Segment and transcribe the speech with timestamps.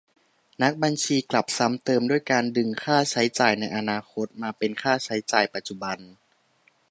[0.63, 5.97] นักบัญชีกลับซ้ำเติมด้วยการดึงค่าใช้จ่ายในอนาคตมาเป็นค่าใช้จ่ายปัจจุบัน?